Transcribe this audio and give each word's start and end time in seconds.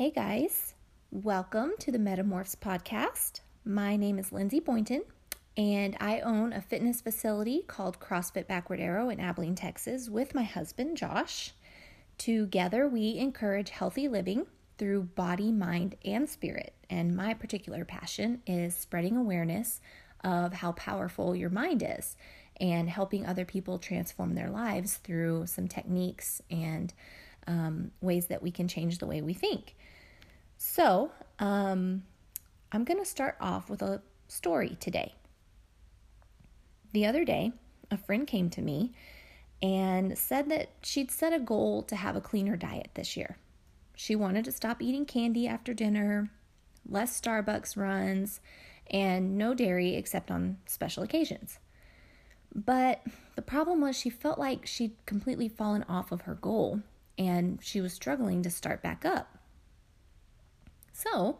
Hey 0.00 0.10
guys, 0.10 0.72
welcome 1.10 1.72
to 1.80 1.92
the 1.92 1.98
Metamorphs 1.98 2.56
podcast. 2.56 3.40
My 3.66 3.96
name 3.96 4.18
is 4.18 4.32
Lindsay 4.32 4.58
Boynton, 4.58 5.02
and 5.58 5.94
I 6.00 6.20
own 6.20 6.54
a 6.54 6.62
fitness 6.62 7.02
facility 7.02 7.64
called 7.68 8.00
CrossFit 8.00 8.46
Backward 8.46 8.80
Arrow 8.80 9.10
in 9.10 9.20
Abilene, 9.20 9.56
Texas, 9.56 10.08
with 10.08 10.34
my 10.34 10.44
husband 10.44 10.96
Josh. 10.96 11.52
Together, 12.16 12.88
we 12.88 13.18
encourage 13.18 13.68
healthy 13.68 14.08
living 14.08 14.46
through 14.78 15.02
body, 15.02 15.52
mind, 15.52 15.96
and 16.02 16.26
spirit. 16.26 16.72
And 16.88 17.14
my 17.14 17.34
particular 17.34 17.84
passion 17.84 18.40
is 18.46 18.74
spreading 18.74 19.18
awareness 19.18 19.82
of 20.24 20.54
how 20.54 20.72
powerful 20.72 21.36
your 21.36 21.50
mind 21.50 21.84
is 21.86 22.16
and 22.58 22.88
helping 22.88 23.26
other 23.26 23.44
people 23.44 23.78
transform 23.78 24.34
their 24.34 24.48
lives 24.48 24.96
through 24.96 25.46
some 25.46 25.68
techniques 25.68 26.40
and 26.50 26.94
um, 27.46 27.90
ways 28.00 28.26
that 28.26 28.42
we 28.42 28.50
can 28.50 28.68
change 28.68 28.98
the 28.98 29.06
way 29.06 29.20
we 29.20 29.34
think. 29.34 29.76
So, 30.56 31.10
um, 31.38 32.02
I'm 32.72 32.84
going 32.84 32.98
to 32.98 33.04
start 33.04 33.36
off 33.40 33.68
with 33.68 33.82
a 33.82 34.02
story 34.28 34.76
today. 34.78 35.14
The 36.92 37.06
other 37.06 37.24
day, 37.24 37.52
a 37.90 37.96
friend 37.96 38.26
came 38.26 38.50
to 38.50 38.62
me 38.62 38.92
and 39.62 40.16
said 40.16 40.48
that 40.50 40.70
she'd 40.82 41.10
set 41.10 41.32
a 41.32 41.40
goal 41.40 41.82
to 41.84 41.96
have 41.96 42.16
a 42.16 42.20
cleaner 42.20 42.56
diet 42.56 42.90
this 42.94 43.16
year. 43.16 43.36
She 43.94 44.16
wanted 44.16 44.44
to 44.46 44.52
stop 44.52 44.80
eating 44.80 45.04
candy 45.04 45.46
after 45.46 45.74
dinner, 45.74 46.30
less 46.88 47.20
Starbucks 47.20 47.76
runs, 47.76 48.40
and 48.90 49.36
no 49.36 49.54
dairy 49.54 49.94
except 49.94 50.30
on 50.30 50.58
special 50.66 51.02
occasions. 51.02 51.58
But 52.54 53.02
the 53.36 53.42
problem 53.42 53.80
was 53.80 53.96
she 53.96 54.10
felt 54.10 54.38
like 54.38 54.66
she'd 54.66 54.94
completely 55.06 55.48
fallen 55.48 55.84
off 55.88 56.12
of 56.12 56.22
her 56.22 56.34
goal 56.34 56.80
and 57.20 57.58
she 57.62 57.82
was 57.82 57.92
struggling 57.92 58.42
to 58.42 58.50
start 58.50 58.82
back 58.82 59.04
up. 59.04 59.36
So 60.94 61.38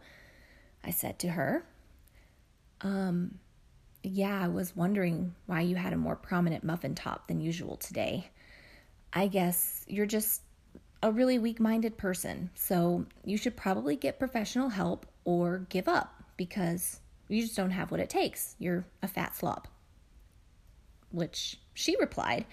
I 0.85 0.91
said 0.91 1.19
to 1.21 1.29
her, 1.29 1.65
um, 2.83 3.39
yeah, 4.03 4.45
I 4.45 4.49
was 4.49 4.77
wondering 4.77 5.35
why 5.47 5.63
you 5.63 5.77
had 5.77 5.95
a 5.95 5.97
more 5.97 6.17
prominent 6.17 6.65
muffin 6.65 6.95
top 6.95 7.29
than 7.29 7.41
usual 7.41 7.79
today. 7.79 8.31
I 9.15 9.27
guess 9.27 9.87
you're 9.89 10.05
just 10.05 10.43
a 11.03 11.11
really 11.11 11.39
weak 11.39 11.59
minded 11.59 11.97
person, 11.97 12.51
so 12.55 13.07
you 13.25 13.39
should 13.39 13.57
probably 13.57 13.97
get 13.97 14.19
professional 14.19 14.69
help 14.69 15.07
or 15.25 15.67
give 15.71 15.89
up 15.89 16.23
because 16.37 17.01
you 17.29 17.41
just 17.41 17.57
don't 17.57 17.71
have 17.71 17.91
what 17.91 18.01
it 18.01 18.11
takes. 18.11 18.55
You're 18.59 18.85
a 19.03 19.09
fat 19.09 19.35
slob. 19.35 19.67
Which 21.11 21.59
she 21.73 21.97
replied, 21.99 22.45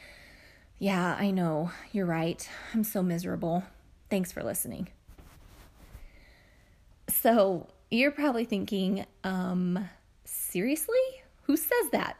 Yeah, 0.79 1.15
I 1.19 1.31
know. 1.31 1.71
You're 1.91 2.05
right. 2.05 2.47
I'm 2.73 2.83
so 2.83 3.01
miserable. 3.01 3.63
Thanks 4.09 4.31
for 4.31 4.43
listening. 4.43 4.89
So 7.09 7.67
you're 7.89 8.11
probably 8.11 8.45
thinking, 8.45 9.05
um, 9.23 9.89
seriously? 10.23 10.95
Who 11.43 11.57
says 11.57 11.89
that? 11.91 12.17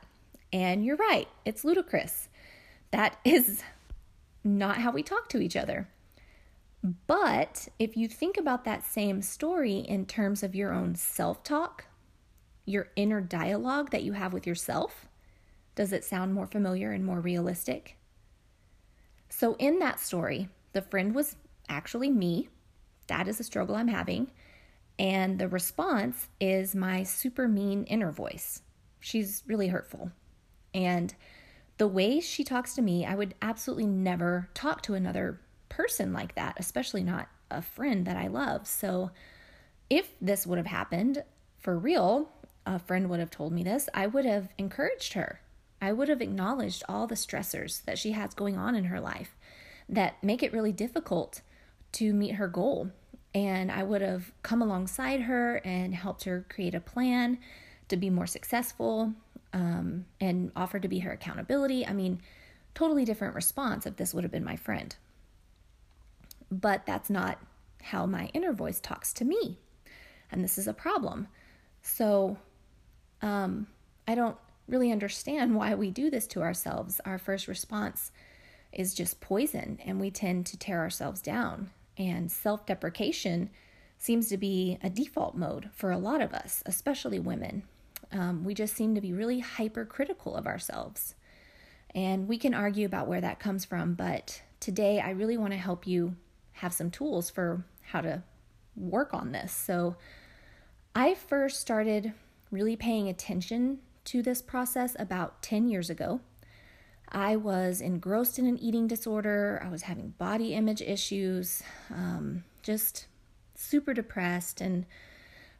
And 0.52 0.86
you're 0.86 0.95
right, 0.95 1.27
it's 1.45 1.66
ludicrous. 1.66 2.30
That 2.91 3.19
is 3.25 3.64
not 4.44 4.77
how 4.77 4.92
we 4.92 5.03
talk 5.03 5.30
to 5.30 5.42
each 5.42 5.55
other. 5.55 5.88
But 7.05 7.67
if 7.80 7.97
you 7.97 8.08
think 8.08 8.38
about 8.38 8.64
that 8.64 8.86
same 8.86 9.21
story 9.21 9.80
in 9.80 10.05
terms 10.05 10.42
of 10.42 10.55
your 10.55 10.71
own 10.71 10.95
self 10.95 11.44
talk, 11.44 11.86
your 12.66 12.89
inner 12.95 13.19
dialogue 13.19 13.92
that 13.92 14.03
you 14.03 14.14
have 14.14 14.33
with 14.33 14.47
yourself, 14.47 15.08
does 15.75 15.92
it 15.92 16.05
sound 16.05 16.33
more 16.33 16.47
familiar 16.47 16.92
and 16.92 17.03
more 17.03 17.19
realistic? 17.19 17.97
So, 19.30 19.56
in 19.56 19.80
that 19.80 20.00
story, 20.00 20.50
the 20.73 20.81
friend 20.81 21.14
was 21.14 21.36
actually 21.70 22.09
me. 22.09 22.50
That 23.08 23.28
is 23.28 23.39
a 23.39 23.44
struggle 23.44 23.75
I'm 23.75 23.88
having. 23.88 24.32
And 24.99 25.38
the 25.38 25.48
response 25.48 26.30
is 26.39 26.76
my 26.76 27.04
super 27.04 27.48
mean 27.48 27.83
inner 27.83 28.11
voice. 28.11 28.61
She's 28.99 29.43
really 29.45 29.67
hurtful. 29.67 30.11
And 30.73 31.14
the 31.77 31.88
way 31.88 32.20
she 32.20 32.43
talks 32.43 32.73
to 32.76 32.82
me, 32.82 33.05
I 33.05 33.15
would 33.15 33.36
absolutely 33.42 33.86
never 33.86 34.49
talk 34.54 34.82
to 34.83 34.95
another 34.95 35.39
person 35.70 36.14
like 36.14 36.36
that, 36.36 36.55
especially 36.58 37.04
not 37.04 37.27
a 37.52 37.61
friend 37.61 38.05
that 38.05 38.17
I 38.17 38.27
love. 38.27 38.67
So 38.67 39.11
if 39.89 40.09
this 40.20 40.48
would 40.48 40.58
have 40.58 40.67
happened 40.67 41.23
for 41.59 41.77
real, 41.77 42.30
a 42.65 42.80
friend 42.80 43.09
would 43.09 43.20
have 43.20 43.32
told 43.32 43.54
me 43.54 43.64
this, 43.64 43.88
I 43.94 44.08
would 44.08 44.26
have 44.26 44.49
encouraged 44.58 45.14
her. 45.14 45.42
I 45.82 45.92
would 45.92 46.10
have 46.10 46.21
acknowledged 46.21 46.83
all 46.89 47.08
the 47.08 47.15
stressors 47.15 47.83
that 47.86 47.99
she 47.99 48.11
has 48.11 48.33
going 48.33 48.58
on 48.58 48.76
in 48.76 48.86
her 48.86 48.99
life 48.99 49.36
that 49.88 50.23
make 50.23 50.43
it 50.43 50.54
really 50.54 50.71
difficult 50.71 51.42
to 51.93 52.14
meet 52.14 52.36
her 52.36 52.48
goal 52.48 52.92
and 53.38 53.71
I 53.71 53.83
would 53.83 54.02
have 54.02 54.32
come 54.42 54.64
alongside 54.64 55.21
her 55.21 55.58
and 55.58 55.93
helped 55.93 56.23
her 56.23 56.45
create 56.49 56.73
a 56.73 56.80
plan 56.80 57.38
to 57.88 57.95
be 57.95 58.10
more 58.10 58.26
successful 58.26 59.14
um, 59.54 60.05
and 60.20 60.52
offered 60.55 60.82
to 60.82 60.88
be 60.88 60.99
her 60.99 61.11
accountability. 61.11 61.86
I 61.86 61.94
mean, 61.94 62.21
totally 62.73 63.05
different 63.05 63.36
response 63.36 63.86
if 63.86 63.98
this 63.98 64.11
would 64.14 64.23
have 64.23 64.32
been 64.32 64.44
my 64.44 64.55
friend. 64.55 64.95
But 66.49 66.88
that's 66.88 67.11
not 67.11 67.39
how 67.83 68.08
my 68.08 68.32
inner 68.33 68.54
voice 68.54 68.80
talks 68.80 69.14
to 69.14 69.26
me. 69.26 69.59
And 70.32 70.44
this 70.44 70.58
is 70.58 70.67
a 70.67 70.73
problem. 70.73 71.27
So 71.82 72.38
um, 73.21 73.67
I 74.08 74.15
don't 74.15 74.38
really 74.67 74.92
understand 74.92 75.55
why 75.55 75.76
we 75.76 75.92
do 75.92 76.10
this 76.10 76.28
to 76.28 76.42
ourselves. 76.42 77.00
Our 77.05 77.17
first 77.17 77.48
response 77.48 78.11
is 78.72 78.94
just 78.94 79.22
poison, 79.22 79.80
and 79.86 80.00
we 80.00 80.11
tend 80.11 80.45
to 80.48 80.58
tear 80.58 80.80
ourselves 80.80 81.22
down 81.22 81.72
and 81.98 82.32
self 82.32 82.66
deprecation 82.66 83.50
seems 83.98 84.30
to 84.30 84.38
be 84.38 84.77
a 84.83 84.89
default 84.89 85.36
mode 85.36 85.70
for 85.73 85.92
a 85.92 85.98
lot 85.98 86.22
of 86.22 86.33
us, 86.33 86.61
especially 86.66 87.20
women. 87.20 87.64
Um, 88.11 88.44
we 88.44 88.54
just 88.54 88.76
seem 88.76 88.94
to 88.95 89.02
be 89.02 89.11
really 89.11 89.39
hypercritical 89.39 90.36
of 90.36 90.45
ourselves. 90.45 91.16
And 91.95 92.27
we 92.27 92.38
can 92.38 92.54
argue 92.54 92.86
about 92.86 93.08
where 93.08 93.22
that 93.22 93.39
comes 93.39 93.66
from, 93.66 93.95
but 93.95 94.42
today 94.60 95.00
I 95.00 95.10
really 95.10 95.38
want 95.38 95.54
to 95.54 95.58
help 95.58 95.88
you 95.88 96.16
have 96.54 96.73
some 96.73 96.92
tools 96.92 97.30
for 97.30 97.66
how 97.82 98.02
to 98.02 98.23
work 98.76 99.14
on 99.14 99.32
this. 99.32 99.52
So, 99.52 99.95
I 100.95 101.14
first 101.14 101.60
started 101.60 102.14
really 102.50 102.76
paying 102.76 103.08
attention 103.08 103.80
to 104.08 104.23
this 104.23 104.42
process 104.42 104.95
about 104.98 105.42
10 105.42 105.68
years 105.68 105.90
ago. 105.90 106.22
I 107.10 107.36
was 107.36 107.82
engrossed 107.82 108.40
in 108.40 108.45
an 108.45 108.58
eating 108.58 108.88
disorder. 108.88 109.62
I 109.64 109.70
was 109.70 109.84
having 109.84 110.14
body 110.18 110.54
image 110.54 110.82
issues, 110.82 111.62
um, 111.94 112.44
just 112.64 113.08
super 113.56 113.94
depressed. 113.94 114.62
And 114.62 114.86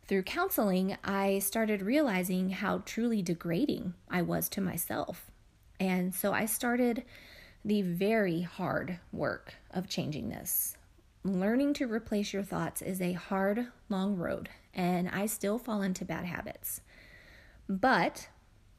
through 0.08 0.24
counseling, 0.24 0.98
I 1.04 1.40
started 1.40 1.82
realizing 1.82 2.52
how 2.52 2.84
truly 2.86 3.22
degrading 3.22 3.94
I 4.10 4.22
was 4.22 4.48
to 4.50 4.62
myself. 4.62 5.32
And 5.80 6.16
so 6.16 6.34
I 6.34 6.46
started 6.46 7.04
the 7.66 7.82
very 7.82 8.42
hard 8.42 9.00
work 9.12 9.56
of 9.72 9.90
changing 9.90 10.30
this. 10.30 10.78
Learning 11.24 11.74
to 11.74 11.92
replace 11.92 12.32
your 12.32 12.44
thoughts 12.44 12.82
is 12.82 13.02
a 13.02 13.12
hard, 13.14 13.68
long 13.90 14.16
road, 14.16 14.50
and 14.74 15.10
I 15.10 15.26
still 15.26 15.58
fall 15.58 15.82
into 15.82 16.06
bad 16.06 16.24
habits. 16.24 16.80
But 17.68 18.30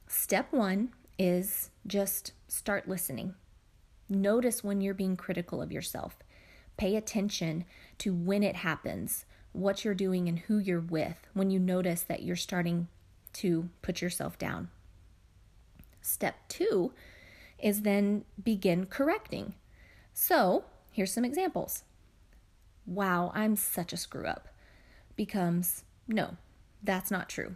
step 0.09 0.51
one 0.51 0.89
is 1.17 1.69
just 1.87 2.33
start 2.47 2.89
listening. 2.89 3.35
Notice 4.09 4.63
when 4.63 4.81
you're 4.81 4.93
being 4.93 5.15
critical 5.15 5.61
of 5.61 5.71
yourself. 5.71 6.17
Pay 6.77 6.95
attention 6.95 7.65
to 7.99 8.13
when 8.13 8.41
it 8.41 8.57
happens, 8.57 9.25
what 9.51 9.85
you're 9.85 9.93
doing, 9.93 10.27
and 10.27 10.39
who 10.39 10.57
you're 10.57 10.79
with 10.79 11.27
when 11.33 11.51
you 11.51 11.59
notice 11.59 12.01
that 12.01 12.23
you're 12.23 12.35
starting 12.35 12.87
to 13.33 13.69
put 13.81 14.01
yourself 14.01 14.37
down. 14.37 14.69
Step 16.01 16.35
two 16.47 16.91
is 17.59 17.83
then 17.83 18.25
begin 18.41 18.85
correcting. 18.87 19.53
So, 20.13 20.63
here's 20.91 21.13
some 21.13 21.25
examples. 21.25 21.83
Wow, 22.85 23.31
I'm 23.35 23.55
such 23.55 23.93
a 23.93 23.97
screw 23.97 24.25
up. 24.25 24.47
Becomes, 25.15 25.83
no, 26.07 26.37
that's 26.81 27.11
not 27.11 27.29
true. 27.29 27.55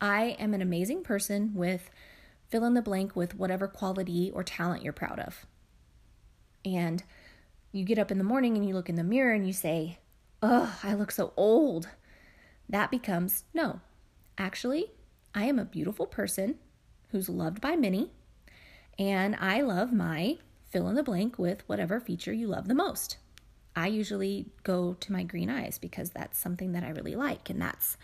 I 0.00 0.36
am 0.38 0.54
an 0.54 0.62
amazing 0.62 1.02
person 1.02 1.52
with 1.54 1.90
fill 2.48 2.64
in 2.64 2.74
the 2.74 2.82
blank 2.82 3.14
with 3.14 3.34
whatever 3.34 3.68
quality 3.68 4.30
or 4.32 4.42
talent 4.42 4.82
you're 4.82 4.92
proud 4.92 5.18
of. 5.18 5.46
And 6.64 7.02
you 7.72 7.84
get 7.84 7.98
up 7.98 8.10
in 8.10 8.18
the 8.18 8.24
morning 8.24 8.56
and 8.56 8.66
you 8.66 8.74
look 8.74 8.88
in 8.88 8.94
the 8.94 9.04
mirror 9.04 9.32
and 9.32 9.46
you 9.46 9.52
say, 9.52 9.98
Ugh, 10.42 10.70
I 10.82 10.94
look 10.94 11.10
so 11.10 11.32
old. 11.36 11.88
That 12.68 12.90
becomes, 12.90 13.44
no, 13.52 13.80
actually, 14.36 14.92
I 15.34 15.44
am 15.44 15.58
a 15.58 15.64
beautiful 15.64 16.06
person 16.06 16.56
who's 17.10 17.28
loved 17.28 17.60
by 17.60 17.76
many, 17.76 18.10
and 18.98 19.34
I 19.36 19.62
love 19.62 19.92
my 19.92 20.38
fill 20.70 20.88
in 20.88 20.94
the 20.94 21.02
blank 21.02 21.38
with 21.38 21.66
whatever 21.66 21.98
feature 21.98 22.32
you 22.32 22.46
love 22.46 22.68
the 22.68 22.74
most. 22.74 23.16
I 23.74 23.86
usually 23.86 24.46
go 24.64 24.94
to 24.94 25.12
my 25.12 25.22
green 25.22 25.48
eyes 25.48 25.78
because 25.78 26.10
that's 26.10 26.38
something 26.38 26.72
that 26.72 26.82
I 26.82 26.90
really 26.90 27.14
like. 27.14 27.48
And 27.48 27.62
that's 27.62 27.96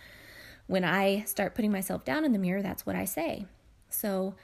when 0.66 0.84
I 0.84 1.24
start 1.24 1.54
putting 1.54 1.72
myself 1.72 2.04
down 2.04 2.24
in 2.24 2.32
the 2.32 2.38
mirror, 2.38 2.62
that's 2.62 2.86
what 2.86 2.96
I 2.96 3.04
say. 3.04 3.46
So, 3.90 4.34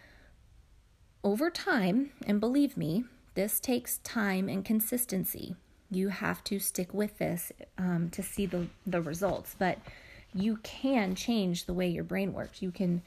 over 1.22 1.50
time, 1.50 2.10
and 2.26 2.40
believe 2.40 2.76
me, 2.76 3.04
this 3.34 3.60
takes 3.60 3.98
time 3.98 4.48
and 4.48 4.64
consistency. 4.64 5.56
You 5.90 6.08
have 6.08 6.42
to 6.44 6.58
stick 6.58 6.94
with 6.94 7.18
this 7.18 7.52
um, 7.76 8.08
to 8.10 8.22
see 8.22 8.46
the, 8.46 8.68
the 8.86 9.02
results. 9.02 9.54
But 9.58 9.78
you 10.34 10.58
can 10.62 11.14
change 11.14 11.66
the 11.66 11.72
way 11.72 11.88
your 11.88 12.04
brain 12.04 12.32
works. 12.32 12.62
You 12.62 12.70
can 12.70 13.02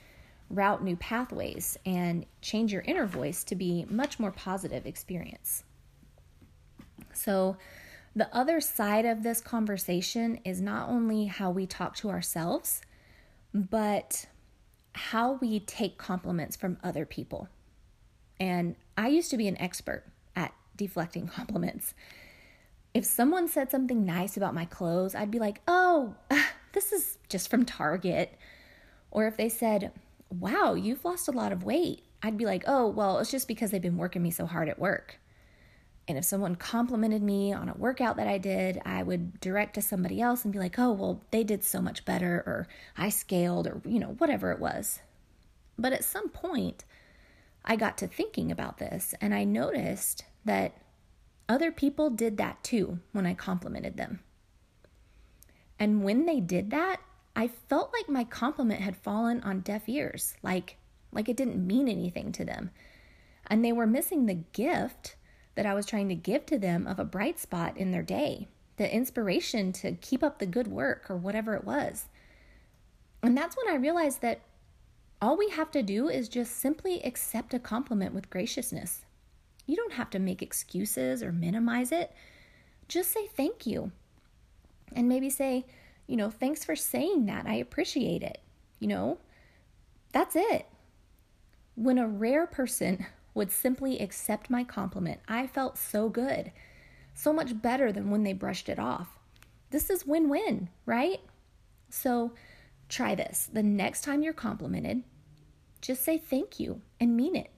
route 0.50 0.84
new 0.84 0.96
pathways 0.96 1.78
and 1.86 2.26
change 2.42 2.72
your 2.72 2.84
inner 2.84 3.06
voice 3.06 3.44
to 3.46 3.56
be 3.56 3.86
much 3.90 4.20
more 4.20 4.32
positive 4.32 4.86
experience. 4.86 5.64
So, 7.14 7.58
the 8.16 8.36
other 8.36 8.62
side 8.62 9.06
of 9.06 9.24
this 9.24 9.42
conversation 9.42 10.40
is 10.46 10.62
not 10.62 10.88
only 10.88 11.26
how 11.26 11.50
we 11.50 11.66
talk 11.66 11.96
to 11.98 12.12
ourselves, 12.12 12.82
but 13.54 14.26
how 14.94 15.34
we 15.34 15.60
take 15.60 15.98
compliments 15.98 16.56
from 16.56 16.78
other 16.84 17.06
people. 17.06 17.48
And 18.40 18.76
I 18.98 19.08
used 19.08 19.32
to 19.32 19.38
be 19.38 19.48
an 19.48 19.60
expert 19.60 20.06
at 20.36 20.54
deflecting 20.76 21.28
compliments. 21.36 21.94
If 22.94 23.06
someone 23.06 23.48
said 23.48 23.72
something 23.72 24.06
nice 24.06 24.38
about 24.38 24.54
my 24.54 24.66
clothes, 24.66 25.16
I'd 25.16 25.32
be 25.32 25.40
like, 25.40 25.62
oh, 25.68 26.16
this 26.74 26.92
is 26.92 27.18
just 27.30 27.50
from 27.50 27.66
Target. 27.66 28.38
Or 29.10 29.28
if 29.28 29.38
they 29.38 29.50
said, 29.50 29.92
wow, 30.30 30.74
you've 30.74 31.06
lost 31.06 31.28
a 31.28 31.32
lot 31.32 31.52
of 31.52 31.64
weight, 31.64 32.04
I'd 32.22 32.38
be 32.38 32.46
like, 32.46 32.64
oh, 32.68 32.88
well, 32.88 33.20
it's 33.20 33.32
just 33.32 33.48
because 33.48 33.72
they've 33.72 33.82
been 33.82 33.98
working 33.98 34.24
me 34.24 34.32
so 34.32 34.46
hard 34.46 34.70
at 34.70 34.80
work. 34.80 35.20
And 36.08 36.18
if 36.18 36.26
someone 36.26 36.56
complimented 36.56 37.24
me 37.24 37.54
on 37.54 37.70
a 37.70 37.78
workout 37.78 38.18
that 38.18 38.28
I 38.28 38.38
did, 38.38 38.82
I 38.86 39.04
would 39.04 39.40
direct 39.40 39.76
to 39.76 39.82
somebody 39.82 40.20
else 40.20 40.44
and 40.44 40.52
be 40.52 40.60
like, 40.60 40.78
oh, 40.78 40.92
well, 40.92 41.22
they 41.32 41.44
did 41.44 41.64
so 41.64 41.82
much 41.82 42.04
better, 42.04 42.44
or 42.46 42.68
I 42.98 43.10
scaled, 43.10 43.68
or, 43.68 43.82
you 43.86 44.00
know, 44.00 44.16
whatever 44.18 44.52
it 44.52 44.60
was. 44.60 45.00
But 45.78 45.94
at 45.94 46.04
some 46.04 46.30
point, 46.30 46.84
I 47.66 47.76
got 47.76 47.98
to 48.00 48.08
thinking 48.08 48.52
about 48.52 48.78
this 48.78 49.14
and 49.22 49.34
I 49.34 49.46
noticed 49.46 50.26
that 50.46 50.78
other 51.48 51.72
people 51.72 52.10
did 52.10 52.38
that 52.38 52.64
too 52.64 53.00
when 53.12 53.26
I 53.26 53.34
complimented 53.34 53.98
them. 53.98 54.20
And 55.80 56.04
when 56.04 56.26
they 56.26 56.40
did 56.40 56.72
that, 56.72 57.02
I 57.36 57.48
felt 57.48 57.94
like 57.94 58.10
my 58.10 58.24
compliment 58.26 58.82
had 58.82 58.96
fallen 58.98 59.42
on 59.42 59.62
deaf 59.62 59.88
ears, 59.88 60.36
like 60.44 60.78
like 61.12 61.30
it 61.30 61.38
didn't 61.38 61.66
mean 61.66 61.88
anything 61.88 62.32
to 62.34 62.46
them. 62.46 62.72
And 63.48 63.64
they 63.64 63.72
were 63.72 63.86
missing 63.86 64.26
the 64.26 64.44
gift 64.54 65.16
that 65.56 65.66
I 65.66 65.74
was 65.74 65.86
trying 65.86 66.10
to 66.10 66.16
give 66.16 66.46
to 66.48 66.58
them 66.58 66.88
of 66.88 67.00
a 67.00 67.06
bright 67.06 67.40
spot 67.40 67.78
in 67.78 67.92
their 67.92 68.02
day, 68.02 68.48
the 68.78 68.94
inspiration 68.94 69.72
to 69.74 69.94
keep 69.94 70.24
up 70.24 70.40
the 70.40 70.46
good 70.46 70.68
work 70.68 71.06
or 71.10 71.16
whatever 71.16 71.54
it 71.54 71.64
was. 71.64 72.06
And 73.22 73.38
that's 73.38 73.56
when 73.56 73.74
I 73.74 73.78
realized 73.78 74.22
that 74.22 74.42
all 75.22 75.38
we 75.38 75.50
have 75.50 75.72
to 75.72 75.84
do 75.84 76.10
is 76.10 76.28
just 76.28 76.58
simply 76.58 77.02
accept 77.04 77.54
a 77.54 77.60
compliment 77.60 78.14
with 78.14 78.30
graciousness. 78.30 79.06
You 79.66 79.78
don't 79.78 79.94
have 79.94 80.10
to 80.10 80.20
make 80.20 80.42
excuses 80.42 81.24
or 81.24 81.32
minimize 81.32 81.92
it. 81.92 82.12
Just 82.90 83.12
say 83.12 83.28
thank 83.28 83.66
you. 83.66 83.92
And 84.92 85.08
maybe 85.08 85.30
say, 85.30 85.66
you 86.08 86.18
know, 86.18 86.30
thanks 86.30 86.66
for 86.66 86.76
saying 86.76 87.26
that. 87.28 87.46
I 87.48 87.56
appreciate 87.56 88.22
it. 88.22 88.40
You 88.80 88.90
know, 88.90 89.18
that's 90.12 90.36
it. 90.36 90.66
When 91.76 91.98
a 91.98 92.08
rare 92.08 92.46
person 92.46 93.06
would 93.34 93.52
simply 93.52 94.00
accept 94.00 94.50
my 94.50 94.64
compliment. 94.64 95.20
I 95.28 95.48
felt 95.48 95.78
so 95.78 96.10
good, 96.10 96.52
so 97.14 97.34
much 97.34 97.62
better 97.62 97.92
than 97.92 98.10
when 98.10 98.24
they 98.24 98.34
brushed 98.34 98.70
it 98.70 98.80
off. 98.80 99.20
This 99.72 99.90
is 99.90 100.06
win 100.06 100.30
win, 100.30 100.70
right? 100.86 101.20
So 101.90 102.34
try 102.90 103.16
this. 103.16 103.50
The 103.52 103.64
next 103.64 104.04
time 104.04 104.22
you're 104.24 104.34
complimented, 104.34 105.04
just 105.82 106.04
say 106.04 106.18
thank 106.18 106.60
you 106.60 106.82
and 107.00 107.18
mean 107.18 107.36
it. 107.36 107.50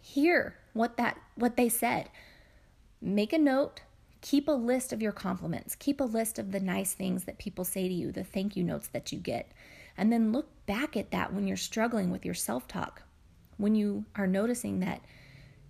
Hear 0.00 0.56
what 0.72 0.96
that 0.96 1.18
what 1.34 1.56
they 1.56 1.68
said. 1.68 2.08
Make 3.00 3.32
a 3.32 3.38
note, 3.38 3.82
keep 4.20 4.48
a 4.48 4.52
list 4.52 4.92
of 4.92 5.02
your 5.02 5.12
compliments. 5.12 5.74
Keep 5.74 6.00
a 6.00 6.04
list 6.04 6.38
of 6.38 6.52
the 6.52 6.60
nice 6.60 6.94
things 6.94 7.24
that 7.24 7.38
people 7.38 7.64
say 7.64 7.86
to 7.86 7.94
you, 7.94 8.10
the 8.10 8.24
thank 8.24 8.56
you 8.56 8.64
notes 8.64 8.88
that 8.88 9.12
you 9.12 9.18
get. 9.18 9.52
And 9.96 10.12
then 10.12 10.32
look 10.32 10.48
back 10.66 10.96
at 10.96 11.10
that 11.10 11.32
when 11.32 11.46
you're 11.46 11.56
struggling 11.56 12.10
with 12.10 12.24
your 12.24 12.34
self-talk. 12.34 13.02
When 13.58 13.74
you 13.74 14.06
are 14.16 14.26
noticing 14.26 14.80
that 14.80 15.02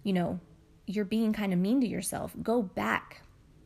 you 0.03 0.13
know, 0.13 0.41
you're 0.87 1.05
being 1.05 1.33
kind 1.33 1.53
of 1.53 1.59
mean 1.59 1.81
to 1.81 1.87
yourself, 1.87 2.35
go 2.43 2.63
back 2.63 3.21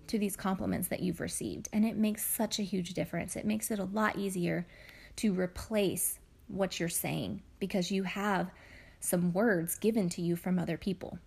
to 0.09 0.19
these 0.19 0.37
compliments 0.37 0.89
that 0.89 1.01
you've 1.01 1.21
received. 1.21 1.69
And 1.73 1.85
it 1.85 1.97
makes 1.97 2.27
such 2.27 2.59
a 2.59 2.65
huge 2.65 2.95
difference. 2.95 3.37
It 3.37 3.47
makes 3.47 3.71
it 3.71 3.79
a 3.79 3.85
lot 3.85 4.19
easier 4.19 4.67
to 5.17 5.33
replace 5.33 6.19
what 6.49 6.81
you're 6.81 6.89
saying 6.89 7.43
because 7.61 7.93
you 7.93 8.03
have 8.03 8.51
some 8.99 9.33
words 9.33 9.79
given 9.79 10.09
to 10.11 10.23
you 10.23 10.37
from 10.37 10.59
other 10.59 10.77
people. 10.77 11.19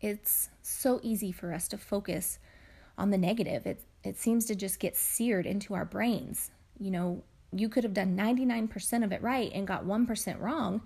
It's 0.00 0.48
so 0.62 0.98
easy 1.02 1.30
for 1.30 1.52
us 1.52 1.68
to 1.68 1.78
focus 1.78 2.38
on 2.96 3.10
the 3.10 3.18
negative. 3.18 3.66
It, 3.66 3.84
it 4.02 4.18
seems 4.18 4.46
to 4.46 4.54
just 4.54 4.80
get 4.80 4.96
seared 4.96 5.46
into 5.46 5.74
our 5.74 5.84
brains. 5.84 6.50
You 6.78 6.90
know, 6.90 7.22
you 7.52 7.68
could 7.68 7.84
have 7.84 7.94
done 7.94 8.16
99% 8.16 9.04
of 9.04 9.12
it 9.12 9.22
right 9.22 9.52
and 9.54 9.66
got 9.66 9.84
1% 9.84 10.40
wrong, 10.40 10.80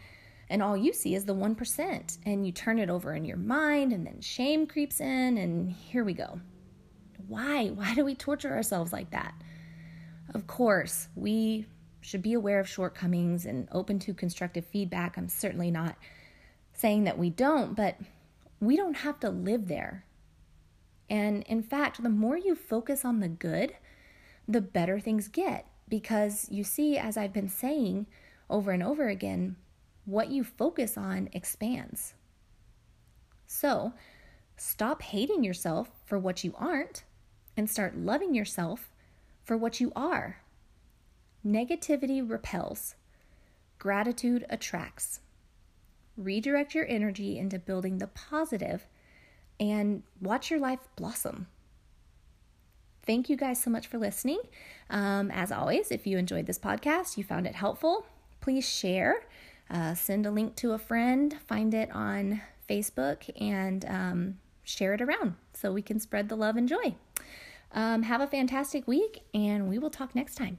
and 0.48 0.62
all 0.62 0.76
you 0.76 0.93
see 0.93 1.14
is 1.14 1.25
the 1.25 1.34
1%. 1.34 2.19
And 2.25 2.46
you 2.46 2.52
turn 2.52 2.78
it 2.78 2.90
over 2.90 3.14
in 3.14 3.25
your 3.25 3.37
mind, 3.37 3.93
and 3.93 4.06
then 4.06 4.20
shame 4.20 4.66
creeps 4.66 5.00
in, 5.00 5.38
and 5.38 5.70
here 5.70 6.04
we 6.04 6.12
go. 6.12 6.40
Why? 7.26 7.69
Why 7.69 7.94
do 7.94 8.04
we 8.04 8.14
torture 8.14 8.52
ourselves 8.54 8.93
like 8.93 9.10
that? 9.10 9.34
Of 10.34 10.46
course, 10.46 11.08
we 11.14 11.66
should 12.00 12.22
be 12.22 12.34
aware 12.34 12.60
of 12.60 12.69
shortcomings 12.69 13.46
and 13.46 13.69
open 13.72 13.98
to 14.00 14.14
constructive 14.14 14.64
feedback. 14.66 15.16
I'm 15.16 15.28
certainly 15.28 15.70
not 15.70 15.96
saying 16.72 17.04
that 17.04 17.19
we 17.19 17.31
don't, 17.31 17.75
but 17.75 17.96
we 18.60 18.76
don't 18.76 18.98
have 18.98 19.19
to 19.20 19.31
live 19.31 19.66
there. 19.69 20.04
And 21.08 21.43
in 21.44 21.62
fact, 21.62 22.02
the 22.02 22.08
more 22.08 22.37
you 22.37 22.54
focus 22.54 23.04
on 23.04 23.20
the 23.20 23.28
good, 23.28 23.75
the 24.46 24.60
better 24.60 25.00
things 25.00 25.28
get. 25.28 25.66
Because 25.88 26.48
you 26.50 26.64
see, 26.64 26.98
as 26.98 27.16
I've 27.16 27.32
been 27.32 27.48
saying 27.48 28.06
over 28.50 28.72
and 28.72 28.82
over 28.82 29.08
again, 29.08 29.56
what 30.06 30.31
you 30.31 30.43
focus 30.43 30.97
on 30.97 31.29
expands. 31.32 32.14
So, 33.47 33.93
stop 34.56 35.03
hating 35.03 35.44
yourself 35.44 35.91
for 36.05 36.19
what 36.19 36.43
you 36.43 36.55
aren't 36.56 37.05
and 37.56 37.69
start 37.69 37.97
loving 37.97 38.35
yourself 38.35 38.91
for 39.44 39.56
what 39.56 39.81
you 39.81 39.93
are. 39.94 40.38
Negativity 41.44 42.29
repels, 42.29 42.94
gratitude 43.79 44.47
attracts. 44.49 45.20
Redirect 46.17 46.75
your 46.75 46.87
energy 46.88 47.38
into 47.38 47.58
building 47.58 47.99
the 47.99 48.06
positive 48.06 48.87
and 49.60 50.03
watch 50.20 50.51
your 50.51 50.58
life 50.58 50.81
blossom. 50.96 51.46
Thank 53.06 53.29
you 53.29 53.36
guys 53.36 53.63
so 53.63 53.70
much 53.70 53.86
for 53.86 53.98
listening. 53.98 54.41
Um, 54.91 55.31
as 55.31 55.53
always, 55.53 55.93
if 55.93 56.06
you 56.06 56.19
enjoyed 56.19 56.46
this 56.46 56.58
podcast, 56.58 57.17
you 57.17 57.22
found 57.22 57.46
it 57.46 57.55
helpful, 57.55 58.06
please 58.41 58.69
share 58.69 59.22
uh, 59.70 59.94
send 59.94 60.27
a 60.27 60.31
link 60.31 60.56
to 60.56 60.73
a 60.73 60.79
friend, 60.79 61.37
find 61.46 61.75
it 61.75 61.91
on 61.93 62.41
Facebook, 62.69 63.31
and 63.41 63.85
um, 63.85 64.39
share 64.65 64.94
it 64.94 65.01
around 65.01 65.35
so 65.53 65.73
we 65.73 65.82
can 65.82 66.01
spread 66.01 66.29
the 66.29 66.37
love 66.37 66.56
and 66.56 66.69
joy. 66.69 66.94
Um, 67.73 68.05
have 68.05 68.20
a 68.20 68.27
fantastic 68.27 68.87
week, 68.87 69.23
and 69.35 69.69
we 69.69 69.79
will 69.79 69.91
talk 69.91 70.15
next 70.15 70.37
time. 70.37 70.58